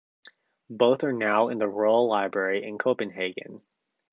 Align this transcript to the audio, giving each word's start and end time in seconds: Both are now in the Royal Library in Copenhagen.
Both 0.71 1.03
are 1.03 1.13
now 1.13 1.49
in 1.49 1.59
the 1.59 1.67
Royal 1.67 2.09
Library 2.09 2.63
in 2.63 2.79
Copenhagen. 2.79 3.61